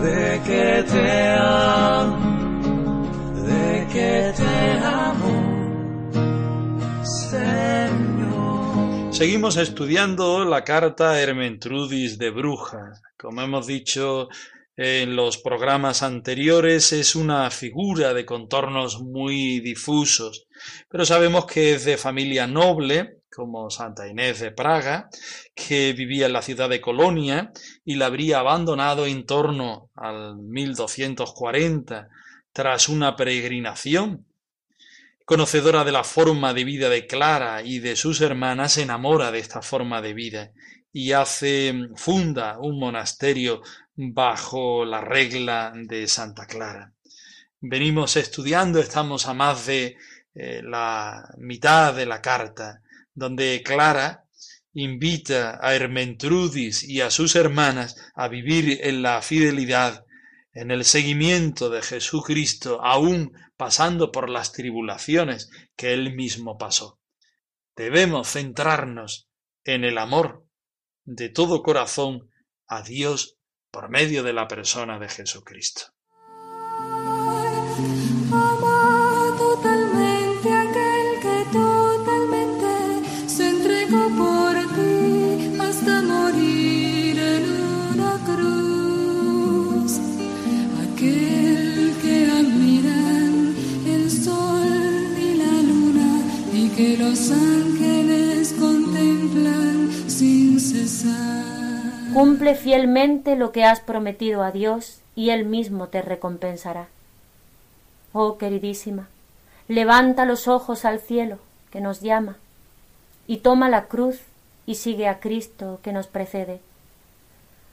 de 0.02 0.40
que 0.46 0.84
te 0.90 1.28
amo, 1.38 3.06
de 3.46 3.86
que 3.92 4.32
te 4.36 4.78
amo, 4.84 5.36
Señor. 7.04 9.12
Seguimos 9.12 9.56
estudiando 9.56 10.44
la 10.44 10.64
carta 10.64 11.20
Hermentrudis 11.20 12.18
de 12.18 12.30
Bruja. 12.30 12.92
Como 13.16 13.42
hemos 13.42 13.66
dicho, 13.66 14.28
en 14.76 15.14
los 15.14 15.38
programas 15.38 16.02
anteriores 16.02 16.92
es 16.92 17.14
una 17.14 17.50
figura 17.50 18.12
de 18.12 18.26
contornos 18.26 19.00
muy 19.00 19.60
difusos, 19.60 20.46
pero 20.88 21.04
sabemos 21.04 21.46
que 21.46 21.74
es 21.74 21.84
de 21.84 21.96
familia 21.96 22.46
noble, 22.46 23.18
como 23.30 23.70
Santa 23.70 24.08
Inés 24.08 24.40
de 24.40 24.50
Praga, 24.50 25.08
que 25.54 25.92
vivía 25.92 26.26
en 26.26 26.32
la 26.32 26.42
ciudad 26.42 26.68
de 26.68 26.80
Colonia 26.80 27.52
y 27.84 27.96
la 27.96 28.06
habría 28.06 28.40
abandonado 28.40 29.06
en 29.06 29.26
torno 29.26 29.90
al 29.94 30.36
1240 30.38 32.08
tras 32.52 32.88
una 32.88 33.16
peregrinación. 33.16 34.26
Conocedora 35.24 35.84
de 35.84 35.92
la 35.92 36.04
forma 36.04 36.52
de 36.52 36.64
vida 36.64 36.88
de 36.88 37.06
Clara 37.06 37.62
y 37.62 37.78
de 37.78 37.96
sus 37.96 38.20
hermanas, 38.20 38.72
se 38.72 38.82
enamora 38.82 39.32
de 39.32 39.38
esta 39.38 39.62
forma 39.62 40.02
de 40.02 40.14
vida 40.14 40.52
y 40.92 41.10
hace 41.10 41.74
funda 41.96 42.58
un 42.60 42.78
monasterio 42.78 43.62
bajo 43.96 44.84
la 44.84 45.00
regla 45.00 45.72
de 45.74 46.08
Santa 46.08 46.46
Clara. 46.46 46.92
Venimos 47.60 48.16
estudiando, 48.16 48.80
estamos 48.80 49.26
a 49.26 49.34
más 49.34 49.66
de 49.66 49.96
eh, 50.34 50.62
la 50.62 51.32
mitad 51.38 51.94
de 51.94 52.06
la 52.06 52.20
carta, 52.20 52.82
donde 53.14 53.62
Clara 53.64 54.24
invita 54.72 55.58
a 55.62 55.74
Hermentrudis 55.74 56.82
y 56.82 57.00
a 57.00 57.10
sus 57.10 57.36
hermanas 57.36 57.96
a 58.14 58.28
vivir 58.28 58.80
en 58.82 59.02
la 59.02 59.22
fidelidad, 59.22 60.04
en 60.52 60.70
el 60.70 60.84
seguimiento 60.84 61.70
de 61.70 61.82
Jesucristo, 61.82 62.82
aún 62.82 63.32
pasando 63.56 64.10
por 64.10 64.28
las 64.28 64.52
tribulaciones 64.52 65.50
que 65.76 65.94
él 65.94 66.14
mismo 66.14 66.58
pasó. 66.58 66.98
Debemos 67.76 68.28
centrarnos 68.32 69.28
en 69.64 69.84
el 69.84 69.98
amor 69.98 70.44
de 71.04 71.28
todo 71.28 71.62
corazón 71.62 72.30
a 72.66 72.82
Dios 72.82 73.33
por 73.74 73.90
medio 73.90 74.22
de 74.22 74.32
la 74.32 74.46
persona 74.46 75.00
de 75.00 75.08
Jesucristo. 75.08 75.82
Que 96.76 96.96
los 96.96 97.30
ángeles 97.30 98.52
contemplan 98.58 99.88
sin 100.08 100.58
cesar. 100.58 101.53
Cumple 102.14 102.54
fielmente 102.54 103.34
lo 103.34 103.50
que 103.50 103.64
has 103.64 103.80
prometido 103.80 104.44
a 104.44 104.52
Dios 104.52 105.00
y 105.16 105.30
Él 105.30 105.44
mismo 105.44 105.88
te 105.88 106.00
recompensará. 106.00 106.86
Oh 108.12 108.38
queridísima, 108.38 109.08
levanta 109.66 110.24
los 110.24 110.46
ojos 110.46 110.84
al 110.84 111.00
cielo 111.00 111.38
que 111.72 111.80
nos 111.80 112.02
llama 112.02 112.36
y 113.26 113.38
toma 113.38 113.68
la 113.68 113.86
cruz 113.86 114.20
y 114.64 114.76
sigue 114.76 115.08
a 115.08 115.18
Cristo 115.18 115.80
que 115.82 115.92
nos 115.92 116.06
precede. 116.06 116.60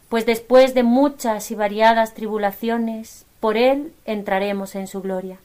Pues 0.09 0.25
después 0.25 0.73
de 0.73 0.81
muchas 0.81 1.51
y 1.51 1.55
variadas 1.55 2.15
tribulaciones, 2.15 3.27
por 3.39 3.57
Él 3.57 3.93
entraremos 4.05 4.73
en 4.73 4.87
su 4.87 5.03
gloria. 5.03 5.37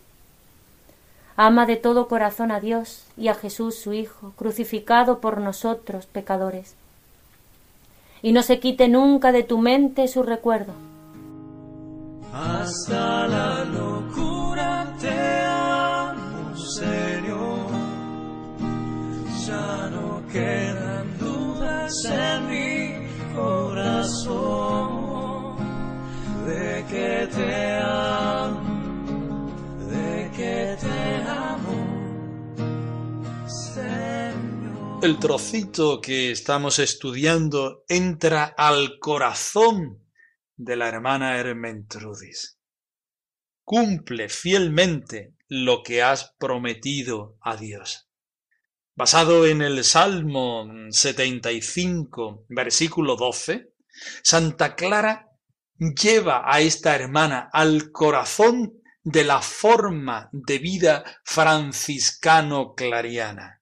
Ama 1.37 1.67
de 1.67 1.77
todo 1.77 2.09
corazón 2.09 2.51
a 2.51 2.61
Dios 2.61 3.05
y 3.19 3.29
a 3.29 3.35
Jesús 3.35 3.79
su 3.79 3.93
Hijo, 3.93 4.33
crucificado 4.37 5.21
por 5.21 5.39
nosotros 5.39 6.07
pecadores 6.07 6.77
y 8.27 8.33
no 8.33 8.43
se 8.43 8.59
quite 8.59 8.89
nunca 8.89 9.31
de 9.31 9.45
tu 9.45 9.59
mente 9.59 10.09
su 10.09 10.25
recuerdo. 10.25 10.73
hasta 12.33 13.29
la 13.29 13.65
locura 13.67 14.93
te 15.01 15.45
amo, 15.45 16.57
Señor. 16.81 17.71
Ya 19.47 19.91
no 19.95 20.27
quedan 20.33 21.07
dudas 21.21 21.95
en 22.05 22.39
mi 22.51 22.77
corazón 23.33 24.67
de 26.49 26.85
que 26.91 27.29
te 27.37 27.56
El 35.03 35.19
trocito 35.19 36.01
que 36.01 36.31
estamos 36.31 36.79
estudiando 36.79 37.85
entra 37.87 38.55
al 38.57 38.99
corazón 38.99 40.03
de 40.57 40.75
la 40.75 40.89
hermana 40.89 41.37
Hermentrudis. 41.37 42.59
Cumple 43.63 44.31
fielmente 44.31 45.35
lo 45.49 45.83
que 45.83 46.03
has 46.03 46.33
prometido 46.39 47.37
a 47.43 47.57
Dios. 47.57 48.09
Basado 48.95 49.47
en 49.47 49.61
el 49.61 49.85
Salmo 49.85 50.67
75, 50.91 52.47
versículo 52.49 53.17
12, 53.17 53.75
Santa 54.23 54.75
Clara 54.75 55.31
lleva 55.79 56.45
a 56.47 56.63
esta 56.63 56.97
hermana 56.97 57.51
al 57.53 57.93
corazón 57.93 58.81
de 59.03 59.25
la 59.25 59.43
forma 59.43 60.31
de 60.33 60.59
vida 60.59 61.05
franciscano-clariana. 61.23 63.56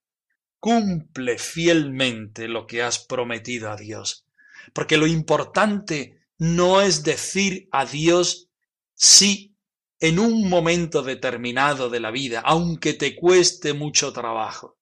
Cumple 0.65 1.37
fielmente 1.37 2.49
lo 2.49 2.67
que 2.67 2.83
has 2.83 2.99
prometido 2.99 3.71
a 3.71 3.77
Dios, 3.77 4.25
porque 4.73 4.97
lo 4.97 5.07
importante 5.07 6.23
no 6.39 6.81
es 6.81 7.03
decir 7.03 7.69
a 7.71 7.85
Dios 7.85 8.49
sí 8.95 9.59
en 10.01 10.19
un 10.19 10.49
momento 10.49 11.03
determinado 11.03 11.91
de 11.91 12.01
la 12.01 12.11
vida, 12.11 12.41
aunque 12.41 12.95
te 12.95 13.15
cueste 13.15 13.75
mucho 13.75 14.15
trabajo. 14.15 14.79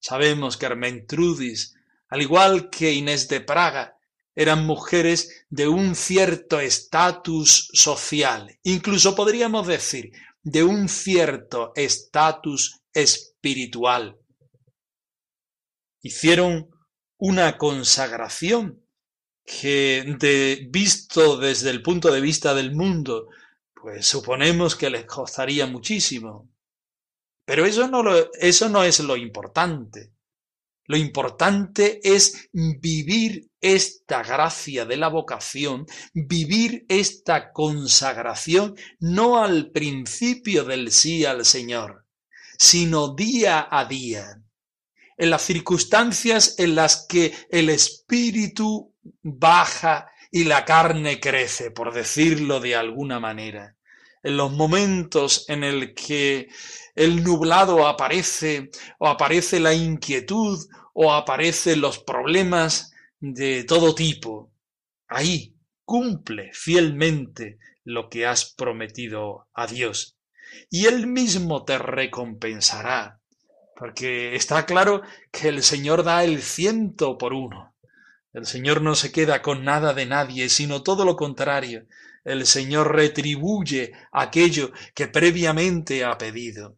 Sabemos 0.00 0.56
que 0.56 0.64
Ermentrudis, 0.64 1.74
al 2.08 2.22
igual 2.22 2.70
que 2.70 2.94
Inés 2.94 3.28
de 3.28 3.42
Praga, 3.42 3.98
eran 4.34 4.64
mujeres 4.64 5.44
de 5.50 5.68
un 5.68 5.94
cierto 5.94 6.58
estatus 6.58 7.68
social, 7.74 8.58
incluso 8.62 9.14
podríamos 9.14 9.66
decir 9.66 10.10
de 10.42 10.64
un 10.64 10.88
cierto 10.88 11.72
estatus 11.76 12.80
espiritual. 12.94 14.16
Hicieron 16.02 16.68
una 17.16 17.56
consagración 17.56 18.84
que 19.44 20.16
de, 20.18 20.66
visto 20.70 21.36
desde 21.36 21.70
el 21.70 21.82
punto 21.82 22.10
de 22.10 22.20
vista 22.20 22.54
del 22.54 22.74
mundo, 22.74 23.28
pues 23.74 24.06
suponemos 24.06 24.76
que 24.76 24.90
les 24.90 25.06
costaría 25.06 25.66
muchísimo. 25.66 26.48
Pero 27.44 27.64
eso 27.64 27.88
no, 27.88 28.02
lo, 28.02 28.32
eso 28.34 28.68
no 28.68 28.84
es 28.84 29.00
lo 29.00 29.16
importante. 29.16 30.12
Lo 30.86 30.96
importante 30.96 32.00
es 32.02 32.48
vivir 32.52 33.50
esta 33.60 34.22
gracia 34.22 34.84
de 34.84 34.96
la 34.96 35.08
vocación, 35.08 35.86
vivir 36.12 36.84
esta 36.88 37.52
consagración 37.52 38.74
no 38.98 39.42
al 39.42 39.70
principio 39.70 40.64
del 40.64 40.90
sí 40.90 41.24
al 41.24 41.44
Señor, 41.44 42.04
sino 42.58 43.14
día 43.14 43.68
a 43.70 43.84
día, 43.84 44.42
en 45.22 45.30
las 45.30 45.42
circunstancias 45.42 46.56
en 46.58 46.74
las 46.74 47.06
que 47.08 47.32
el 47.48 47.70
Espíritu 47.70 48.92
baja 49.22 50.10
y 50.32 50.42
la 50.42 50.64
carne 50.64 51.20
crece, 51.20 51.70
por 51.70 51.94
decirlo 51.94 52.58
de 52.58 52.74
alguna 52.74 53.20
manera. 53.20 53.76
En 54.24 54.36
los 54.36 54.50
momentos 54.50 55.44
en 55.48 55.62
el 55.62 55.94
que 55.94 56.48
el 56.96 57.22
nublado 57.22 57.86
aparece, 57.86 58.70
o 58.98 59.06
aparece 59.06 59.60
la 59.60 59.72
inquietud, 59.72 60.58
o 60.92 61.12
aparecen 61.12 61.80
los 61.80 62.00
problemas 62.00 62.92
de 63.20 63.62
todo 63.62 63.94
tipo, 63.94 64.50
ahí 65.06 65.54
cumple 65.84 66.50
fielmente 66.52 67.60
lo 67.84 68.08
que 68.08 68.26
has 68.26 68.52
prometido 68.56 69.46
a 69.54 69.68
Dios. 69.68 70.18
Y 70.68 70.86
Él 70.86 71.06
mismo 71.06 71.64
te 71.64 71.78
recompensará, 71.78 73.21
porque 73.82 74.36
está 74.36 74.64
claro 74.64 75.02
que 75.32 75.48
el 75.48 75.60
Señor 75.64 76.04
da 76.04 76.22
el 76.22 76.40
ciento 76.40 77.18
por 77.18 77.32
uno. 77.32 77.74
El 78.32 78.46
Señor 78.46 78.80
no 78.80 78.94
se 78.94 79.10
queda 79.10 79.42
con 79.42 79.64
nada 79.64 79.92
de 79.92 80.06
nadie, 80.06 80.48
sino 80.50 80.84
todo 80.84 81.04
lo 81.04 81.16
contrario. 81.16 81.88
El 82.22 82.46
Señor 82.46 82.94
retribuye 82.94 83.92
aquello 84.12 84.70
que 84.94 85.08
previamente 85.08 86.04
ha 86.04 86.16
pedido. 86.16 86.76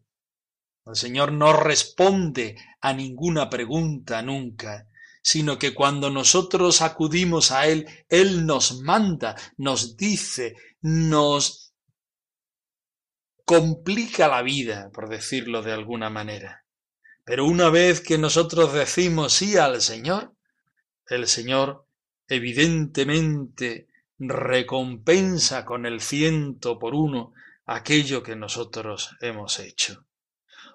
El 0.83 0.95
Señor 0.95 1.31
no 1.31 1.53
responde 1.53 2.55
a 2.81 2.91
ninguna 2.91 3.51
pregunta 3.51 4.23
nunca, 4.23 4.87
sino 5.21 5.59
que 5.59 5.75
cuando 5.75 6.09
nosotros 6.09 6.81
acudimos 6.81 7.51
a 7.51 7.67
Él, 7.67 7.87
Él 8.09 8.47
nos 8.47 8.81
manda, 8.81 9.35
nos 9.57 9.95
dice, 9.95 10.55
nos 10.81 11.71
complica 13.45 14.27
la 14.27 14.41
vida, 14.41 14.89
por 14.91 15.07
decirlo 15.07 15.61
de 15.61 15.71
alguna 15.71 16.09
manera. 16.09 16.64
Pero 17.25 17.45
una 17.45 17.69
vez 17.71 18.01
que 18.01 18.19
nosotros 18.19 18.71
decimos 18.71 19.33
sí 19.33 19.57
al 19.57 19.81
Señor, 19.81 20.33
el 21.07 21.27
Señor 21.27 21.87
evidentemente 22.27 23.87
recompensa 24.19 25.65
con 25.65 25.85
el 25.85 26.01
ciento 26.01 26.79
por 26.79 26.93
uno 26.93 27.33
aquello 27.65 28.21
que 28.21 28.35
nosotros 28.35 29.15
hemos 29.21 29.59
hecho. 29.59 30.05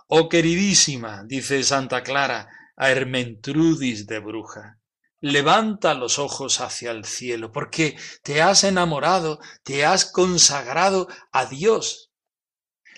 Oh 0.08 0.28
queridísima, 0.28 1.22
dice 1.24 1.62
Santa 1.62 2.02
Clara 2.02 2.48
a 2.76 2.90
Hermentrudis 2.90 4.08
de 4.08 4.18
Bruja, 4.18 4.78
levanta 5.20 5.94
los 5.94 6.18
ojos 6.18 6.60
hacia 6.60 6.90
el 6.90 7.04
cielo, 7.04 7.52
porque 7.52 7.96
te 8.24 8.42
has 8.42 8.64
enamorado, 8.64 9.38
te 9.62 9.84
has 9.84 10.04
consagrado 10.04 11.06
a 11.30 11.46
Dios. 11.46 12.09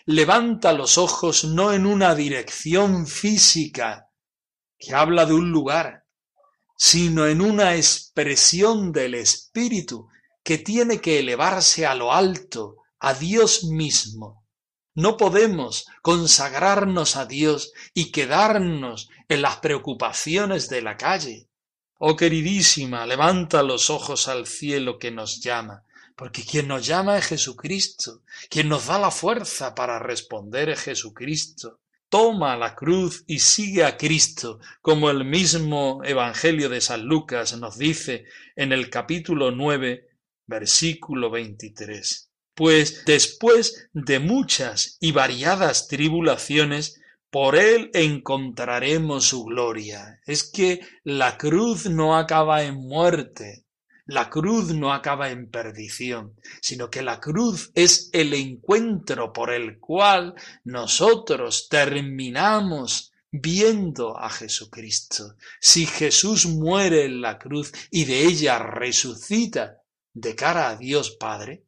Levanta 0.07 0.73
los 0.73 0.99
ojos 0.99 1.45
no 1.45 1.73
en 1.73 1.87
una 1.87 2.15
dirección 2.15 3.07
física 3.07 4.11
que 4.77 4.95
habla 4.95 5.27
de 5.27 5.35
un 5.35 5.51
lugar, 5.51 6.07
sino 6.77 7.29
en 7.29 7.41
una 7.41 7.77
expresión 7.77 8.91
del 8.91 9.15
Espíritu 9.15 10.09
que 10.43 10.59
tiene 10.59 11.01
que 11.01 11.21
elevarse 11.21 11.87
a 11.87 11.95
lo 11.95 12.13
alto, 12.13 12.79
a 12.99 13.15
Dios 13.15 13.65
mismo. 13.65 14.45
No 14.95 15.17
podemos 15.17 15.87
consagrarnos 16.03 17.15
a 17.17 17.27
Dios 17.27 17.73
y 17.95 18.11
quedarnos 18.11 19.09
en 19.29 19.41
las 19.41 19.59
preocupaciones 19.59 20.69
de 20.69 20.83
la 20.83 20.97
calle. 20.97 21.49
Oh 21.99 22.17
queridísima, 22.17 23.07
levanta 23.07 23.63
los 23.63 23.89
ojos 23.89 24.27
al 24.27 24.49
cielo 24.49 24.99
que 24.99 25.13
nos 25.13 25.41
llama, 25.41 25.85
porque 26.17 26.45
quien 26.45 26.69
nos 26.69 26.87
llama 26.87 27.19
es 27.19 27.27
Jesucristo, 27.27 28.23
quien 28.49 28.69
nos 28.69 28.87
da 28.87 28.99
la 28.99 29.11
fuerza 29.11 29.75
para 29.75 29.99
responder 29.99 30.71
es 30.71 30.81
Jesucristo 30.81 31.81
toma 32.13 32.59
la 32.59 32.75
cruz 32.75 33.25
y 33.27 33.39
sigue 33.39 33.85
a 33.87 33.97
Cristo, 33.97 34.61
como 34.83 35.09
el 35.09 35.25
mismo 35.25 36.03
Evangelio 36.05 36.69
de 36.69 36.83
San 36.83 37.07
Lucas 37.07 37.57
nos 37.57 37.79
dice 37.79 38.27
en 38.55 38.73
el 38.73 38.91
capítulo 38.91 39.51
9, 39.51 40.11
versículo 40.47 41.31
23. 41.31 42.31
Pues 42.55 43.07
después 43.07 43.89
de 43.95 44.19
muchas 44.19 44.99
y 45.01 45.13
variadas 45.13 45.89
tribulaciones, 45.89 47.01
por 47.31 47.57
él 47.57 47.91
encontraremos 47.95 49.25
su 49.25 49.45
gloria. 49.45 50.21
Es 50.27 50.45
que 50.45 50.81
la 51.05 51.39
cruz 51.39 51.87
no 51.87 52.19
acaba 52.19 52.63
en 52.65 52.75
muerte, 52.75 53.65
la 54.07 54.29
cruz 54.29 54.75
no 54.75 54.93
acaba 54.93 55.31
en 55.31 55.51
perdición, 55.51 56.35
sino 56.61 56.91
que 56.91 57.03
la 57.03 57.21
cruz 57.21 57.71
es 57.75 58.11
el 58.13 58.35
encuentro 58.35 59.33
por 59.33 59.53
el 59.53 59.79
cual 59.79 60.35
nosotros 60.65 61.69
terminamos 61.69 63.13
viendo 63.31 64.19
a 64.19 64.29
Jesucristo. 64.29 65.37
Si 65.61 65.87
Jesús 65.87 66.47
muere 66.47 67.05
en 67.05 67.21
la 67.21 67.39
cruz 67.39 67.73
y 67.91 68.05
de 68.05 68.25
ella 68.25 68.59
resucita 68.59 69.79
de 70.13 70.35
cara 70.35 70.69
a 70.69 70.77
Dios 70.77 71.13
Padre, 71.13 71.65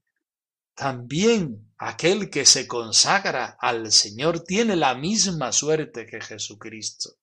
también 0.75 1.73
aquel 1.79 2.31
que 2.31 2.44
se 2.44 2.66
consagra 2.66 3.57
al 3.61 3.92
Señor 3.92 4.40
tiene 4.40 4.77
la 4.77 4.94
misma 4.94 5.53
suerte 5.53 6.05
que 6.05 6.20
Jesucristo. 6.20 7.16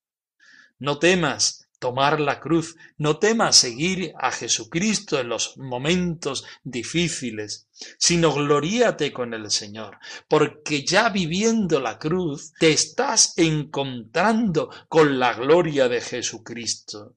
No 0.80 0.98
temas 0.98 1.61
tomar 1.82 2.20
la 2.20 2.40
cruz, 2.40 2.78
no 3.00 3.18
temas 3.18 3.56
seguir 3.56 4.14
a 4.20 4.32
Jesucristo 4.32 5.20
en 5.20 5.30
los 5.30 5.58
momentos 5.58 6.46
difíciles, 6.64 7.68
sino 7.98 8.32
gloríate 8.32 9.12
con 9.12 9.34
el 9.34 9.50
Señor, 9.50 9.98
porque 10.28 10.86
ya 10.86 11.10
viviendo 11.10 11.80
la 11.80 11.98
cruz 11.98 12.54
te 12.60 12.72
estás 12.72 13.34
encontrando 13.36 14.70
con 14.88 15.18
la 15.18 15.34
gloria 15.34 15.90
de 15.90 16.02
Jesucristo. 16.02 17.16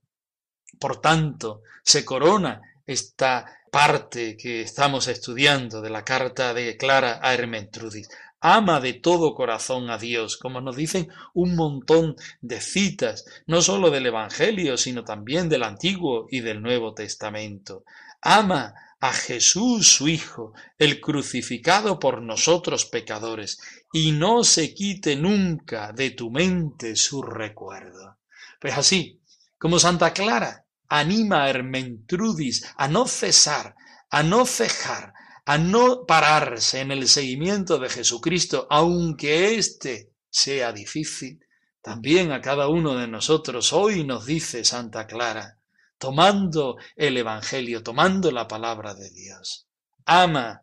Por 0.81 0.99
tanto, 0.99 1.61
se 1.83 2.03
corona 2.03 2.63
esta 2.87 3.45
parte 3.71 4.35
que 4.39 4.63
estamos 4.63 5.09
estudiando 5.09 5.83
de 5.83 5.91
la 5.91 6.05
carta 6.05 6.55
de 6.55 6.79
Clara 6.79 7.21
a 7.21 7.35
Hermentrudis. 7.35 8.09
Ama 8.47 8.79
de 8.79 8.93
todo 8.93 9.35
corazón 9.35 9.89
a 9.89 9.97
Dios, 9.97 10.37
como 10.37 10.61
nos 10.61 10.77
dicen 10.77 11.09
un 11.33 11.57
montón 11.57 12.15
de 12.43 12.61
citas, 12.61 13.25
no 13.47 13.63
sólo 13.63 13.91
del 13.91 14.05
Evangelio, 14.05 14.77
sino 14.77 15.03
también 15.03 15.49
del 15.49 15.63
Antiguo 15.63 16.27
y 16.31 16.41
del 16.41 16.61
Nuevo 16.61 16.93
Testamento. 16.93 17.85
Ama 18.21 18.75
a 19.01 19.15
Jesús 19.15 19.89
su 19.89 20.09
Hijo, 20.09 20.53
el 20.77 21.01
crucificado 21.01 21.99
por 21.99 22.21
nosotros 22.21 22.85
pecadores, 22.85 23.59
y 23.95 24.13
no 24.13 24.45
se 24.45 24.75
quite 24.75 25.17
nunca 25.17 25.93
de 25.93 26.11
tu 26.11 26.31
mente 26.31 26.97
su 26.97 27.23
recuerdo. 27.23 28.19
Pues 28.61 28.77
así, 28.77 29.23
como 29.57 29.79
Santa 29.79 30.13
Clara 30.13 30.67
anima 30.87 31.45
a 31.45 31.49
Hermentrudis 31.49 32.71
a 32.77 32.89
no 32.89 33.07
cesar, 33.07 33.75
a 34.11 34.23
no 34.23 34.45
cejar, 34.45 35.15
a 35.45 35.59
no 35.59 36.07
pararse 36.07 36.81
en 36.81 36.91
el 36.91 37.09
seguimiento 37.09 37.79
de 37.79 37.89
Jesucristo, 37.89 38.67
aunque 38.71 39.57
éste 39.57 40.11
sea 40.31 40.73
difícil, 40.73 41.45
también 41.83 42.33
a 42.33 42.41
cada 42.41 42.69
uno 42.69 42.97
de 42.97 43.07
nosotros 43.07 43.73
hoy 43.73 44.05
nos 44.05 44.25
dice 44.25 44.65
Santa 44.65 45.07
Clara, 45.07 45.59
tomando 45.99 46.77
el 46.97 47.17
Evangelio, 47.17 47.83
tomando 47.83 48.31
la 48.31 48.49
palabra 48.49 48.95
de 48.95 49.11
Dios. 49.11 49.67
Ama 50.07 50.63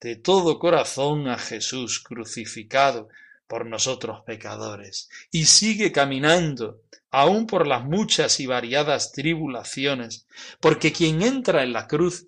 de 0.00 0.16
todo 0.16 0.58
corazón 0.58 1.28
a 1.28 1.38
Jesús 1.38 2.00
crucificado 2.00 3.08
por 3.46 3.66
nosotros 3.66 4.22
pecadores 4.26 5.08
y 5.30 5.46
sigue 5.46 5.90
caminando 5.90 6.82
aun 7.10 7.46
por 7.46 7.66
las 7.66 7.84
muchas 7.84 8.38
y 8.38 8.46
variadas 8.46 9.12
tribulaciones, 9.12 10.26
porque 10.60 10.92
quien 10.92 11.22
entra 11.22 11.62
en 11.62 11.72
la 11.72 11.86
cruz 11.86 12.27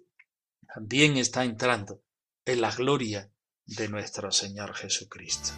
también 0.74 1.16
está 1.16 1.44
entrando 1.44 2.02
en 2.44 2.60
la 2.60 2.70
gloria 2.70 3.30
de 3.66 3.88
nuestro 3.88 4.30
Señor 4.30 4.74
Jesucristo. 4.74 5.50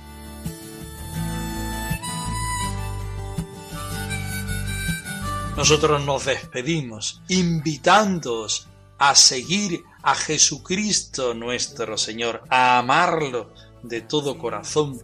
Nosotros 5.57 6.05
nos 6.05 6.25
despedimos 6.25 7.20
invitándoos 7.29 8.68
a 8.98 9.14
seguir 9.14 9.85
a 10.03 10.14
Jesucristo 10.14 11.35
nuestro 11.35 11.98
Señor, 11.98 12.42
a 12.48 12.79
amarlo 12.79 13.53
de 13.83 14.01
todo 14.01 14.38
corazón 14.38 14.98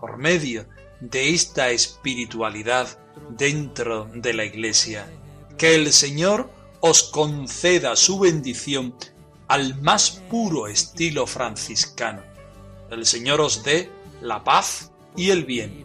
por 0.00 0.18
medio 0.18 0.68
de 1.00 1.30
esta 1.30 1.70
espiritualidad 1.70 2.98
dentro 3.30 4.10
de 4.14 4.34
la 4.34 4.44
iglesia. 4.44 5.08
Que 5.56 5.74
el 5.74 5.92
Señor 5.92 6.50
os 6.80 7.04
conceda 7.04 7.96
su 7.96 8.18
bendición 8.18 8.94
al 9.48 9.80
más 9.80 10.22
puro 10.30 10.68
estilo 10.68 11.26
franciscano. 11.26 12.22
El 12.90 13.06
Señor 13.06 13.40
os 13.40 13.64
dé 13.64 13.90
la 14.22 14.44
paz 14.44 14.92
y 15.16 15.30
el 15.30 15.44
bien. 15.44 15.84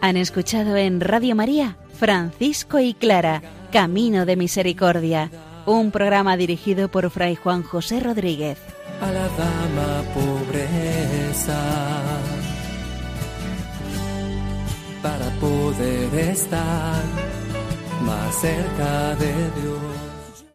Han 0.00 0.16
escuchado 0.16 0.76
en 0.76 1.00
Radio 1.00 1.34
María 1.34 1.76
Francisco 1.98 2.78
y 2.78 2.94
Clara, 2.94 3.42
Camino 3.72 4.24
de 4.24 4.36
Misericordia, 4.36 5.30
un 5.66 5.90
programa 5.90 6.36
dirigido 6.36 6.88
por 6.88 7.10
Fray 7.10 7.34
Juan 7.34 7.62
José 7.62 7.98
Rodríguez. 8.00 8.58
A 9.00 9.10
la 9.10 9.28
dama 9.28 10.02
pobreza 10.14 11.60
para 15.02 15.30
poder 15.40 16.14
estar 16.30 17.02
más 18.02 18.34
cerca 18.40 19.14
de 19.16 19.32
Dios. 19.60 20.07